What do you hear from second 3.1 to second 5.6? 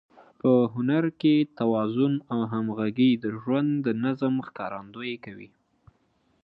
د ژوند د نظم ښکارندويي کوي.